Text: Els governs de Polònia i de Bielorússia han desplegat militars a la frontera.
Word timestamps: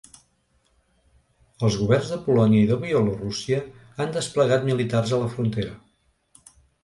Els 1.67 1.75
governs 1.81 2.09
de 2.13 2.17
Polònia 2.29 2.63
i 2.63 2.71
de 2.71 2.77
Bielorússia 2.85 3.59
han 3.99 4.15
desplegat 4.17 4.67
militars 4.71 5.13
a 5.19 5.23
la 5.25 5.29
frontera. 5.37 5.77